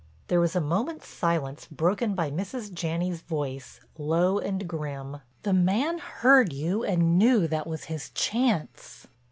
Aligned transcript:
There 0.29 0.39
was 0.39 0.55
a 0.55 0.61
moment's 0.61 1.07
silence 1.07 1.67
broken 1.69 2.15
by 2.15 2.31
Mrs. 2.31 2.73
Janney's 2.73 3.21
voice 3.21 3.81
low 3.99 4.39
and 4.39 4.67
grim: 4.67 5.17
"The 5.43 5.53
man 5.53 5.99
heard 5.99 6.51
you 6.51 6.83
and 6.83 7.19
knew 7.19 7.47
that 7.47 7.67
was 7.67 7.83
his 7.83 8.09
chance." 8.09 9.05